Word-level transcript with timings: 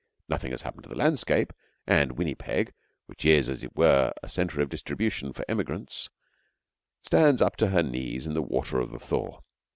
Nothing 0.27 0.49
has 0.49 0.63
happened 0.63 0.81
to 0.85 0.89
the 0.89 0.97
landscape, 0.97 1.53
and 1.85 2.13
Winnipeg, 2.13 2.73
which 3.05 3.23
is, 3.23 3.47
as 3.47 3.63
it 3.63 3.75
were, 3.77 4.11
a 4.23 4.29
centre 4.29 4.59
of 4.59 4.69
distribution 4.69 5.31
for 5.31 5.45
emigrants, 5.47 6.09
stands 7.03 7.39
up 7.39 7.55
to 7.57 7.67
her 7.67 7.83
knees 7.83 8.25
in 8.25 8.33
the 8.33 8.41
water 8.41 8.79
of 8.79 8.89
the 8.89 8.97
thaw. 8.99 9.41